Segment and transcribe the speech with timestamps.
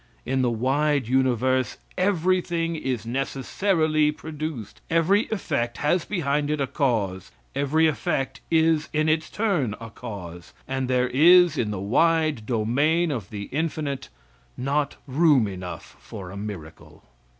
[0.25, 7.29] In the wide universe everything is necessarily produced, every effect has behind it a cause,
[7.53, 13.11] every effect is in its turn a cause, and there is in the wide domain
[13.11, 14.09] of the infinite
[14.57, 17.03] not room enough for a miracle.